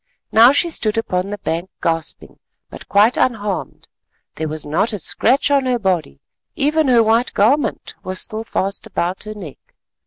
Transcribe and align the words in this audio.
Now 0.31 0.51
she 0.51 0.71
stood 0.71 0.97
upon 0.97 1.29
the 1.29 1.37
bank 1.37 1.69
gasping 1.79 2.39
but 2.71 2.89
quite 2.89 3.17
unharmed; 3.17 3.87
there 4.33 4.47
was 4.47 4.65
not 4.65 4.93
a 4.93 4.97
scratch 4.97 5.51
on 5.51 5.67
her 5.67 5.77
body; 5.77 6.19
even 6.55 6.87
her 6.87 7.03
white 7.03 7.35
garment 7.35 7.93
was 8.03 8.19
still 8.19 8.43
fast 8.43 8.87
about 8.87 9.25
her 9.25 9.35
neck. 9.35 9.59